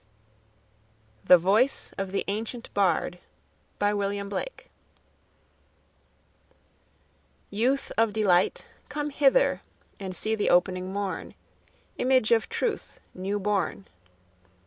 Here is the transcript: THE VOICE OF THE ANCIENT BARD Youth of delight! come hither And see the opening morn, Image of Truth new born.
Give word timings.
THE 1.25 1.37
VOICE 1.37 1.93
OF 1.95 2.11
THE 2.11 2.25
ANCIENT 2.27 2.73
BARD 2.73 3.19
Youth 7.51 7.91
of 7.99 8.11
delight! 8.11 8.65
come 8.89 9.11
hither 9.11 9.61
And 9.99 10.15
see 10.15 10.33
the 10.33 10.49
opening 10.49 10.91
morn, 10.91 11.35
Image 11.99 12.31
of 12.31 12.49
Truth 12.49 12.99
new 13.13 13.39
born. 13.39 13.85